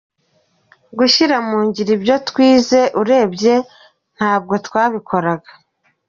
Gushyira 0.97 1.35
mu 1.47 1.57
ngiro 1.65 1.91
ibyo 1.97 2.15
twize 2.27 2.79
urebye 3.01 3.55
ntabwo 4.15 4.53
twabikoraga. 4.67 5.51